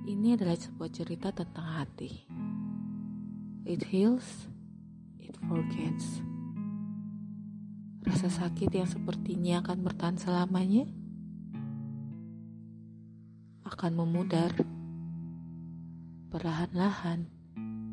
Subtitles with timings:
[0.00, 2.24] Ini adalah sebuah cerita tentang hati.
[3.68, 4.48] It heals,
[5.20, 6.24] it forgets.
[8.00, 10.88] Rasa sakit yang sepertinya akan bertahan selamanya
[13.80, 14.56] akan memudar
[16.32, 17.28] perlahan-lahan,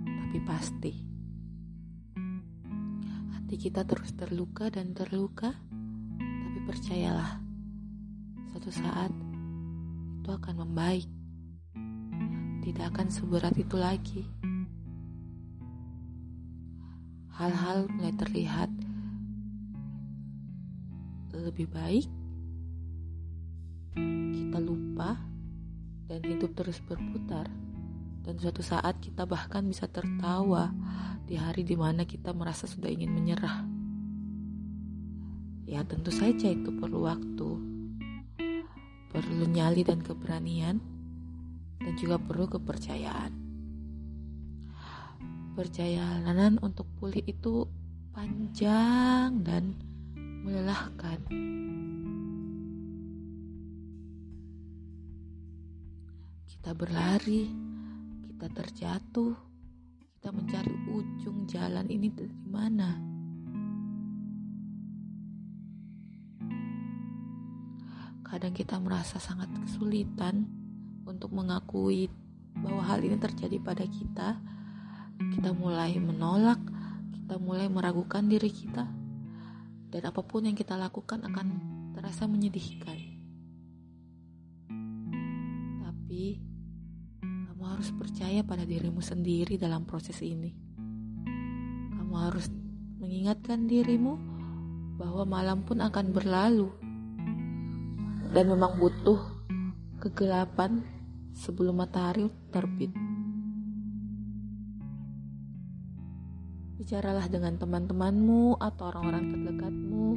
[0.03, 0.93] tapi pasti.
[3.35, 5.55] Hati kita terus terluka dan terluka,
[6.19, 7.39] tapi percayalah,
[8.51, 9.11] suatu saat
[10.19, 11.16] itu akan membaik
[12.67, 14.27] tidak akan seberat itu lagi.
[17.39, 18.67] Hal-hal mulai terlihat
[21.31, 22.11] lebih baik.
[24.35, 25.15] Kita lupa
[26.11, 27.47] dan hidup terus berputar.
[28.27, 30.67] Dan suatu saat kita bahkan bisa tertawa
[31.23, 33.63] di hari di mana kita merasa sudah ingin menyerah.
[35.63, 37.49] Ya tentu saja itu perlu waktu,
[39.15, 40.96] perlu nyali dan keberanian,
[41.97, 43.33] juga perlu kepercayaan.
[45.57, 47.65] Perjalanan untuk pulih itu
[48.13, 49.73] panjang dan
[50.45, 51.17] melelahkan.
[56.45, 57.49] Kita berlari,
[58.29, 59.33] kita terjatuh,
[60.13, 62.91] kita mencari ujung jalan ini dari mana.
[68.21, 70.66] Kadang kita merasa sangat kesulitan
[71.07, 72.11] untuk mengakui
[72.59, 74.35] bahwa hal ini terjadi pada kita,
[75.31, 76.59] kita mulai menolak,
[77.15, 78.85] kita mulai meragukan diri kita,
[79.87, 81.47] dan apa pun yang kita lakukan akan
[81.95, 82.97] terasa menyedihkan.
[85.81, 86.43] Tapi,
[87.23, 90.51] kamu harus percaya pada dirimu sendiri dalam proses ini.
[91.95, 92.51] Kamu harus
[92.99, 94.19] mengingatkan dirimu
[94.99, 96.67] bahwa malam pun akan berlalu,
[98.35, 99.21] dan memang butuh
[99.97, 100.96] kegelapan
[101.37, 102.89] sebelum matahari terbit.
[106.81, 110.07] Bicaralah dengan teman-temanmu atau orang-orang terdekatmu.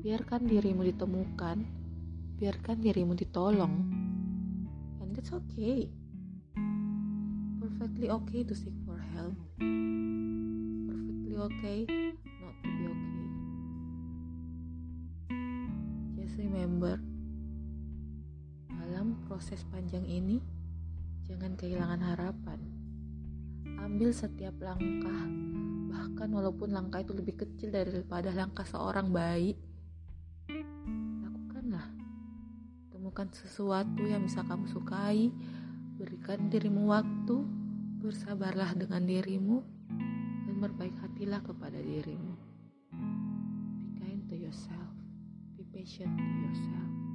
[0.00, 1.56] Biarkan dirimu ditemukan,
[2.36, 3.74] biarkan dirimu ditolong.
[5.00, 5.88] And it's okay.
[7.60, 9.36] Perfectly okay to seek for help.
[10.88, 11.78] Perfectly okay
[12.40, 13.20] not to be okay.
[16.16, 17.00] Just remember
[19.40, 20.36] proses panjang ini,
[21.24, 22.60] jangan kehilangan harapan.
[23.80, 25.24] Ambil setiap langkah,
[25.88, 29.56] bahkan walaupun langkah itu lebih kecil daripada langkah seorang bayi.
[31.24, 31.88] Lakukanlah.
[32.92, 35.32] Temukan sesuatu yang bisa kamu sukai,
[35.96, 37.40] berikan dirimu waktu,
[38.04, 39.64] bersabarlah dengan dirimu,
[40.52, 42.36] dan berbaik hatilah kepada dirimu.
[42.92, 44.92] Be kind to yourself.
[45.56, 47.09] Be patient to yourself.